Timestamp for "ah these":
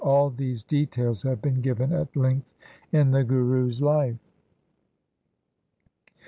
0.03-0.63